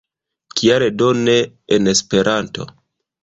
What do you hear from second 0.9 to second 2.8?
do ne en Esperanto?